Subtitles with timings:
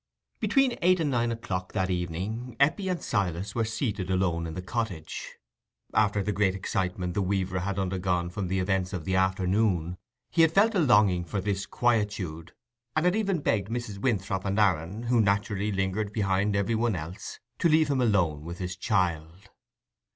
[0.39, 4.61] Between eight and nine o'clock that evening, Eppie and Silas were seated alone in the
[4.63, 5.37] cottage.
[5.93, 9.97] After the great excitement the weaver had undergone from the events of the afternoon,
[10.31, 12.51] he had felt a longing for this quietude,
[12.95, 13.99] and had even begged Mrs.
[13.99, 18.43] Winthrop and Aaron, who had naturally lingered behind every one else, to leave him alone
[18.43, 19.51] with his child.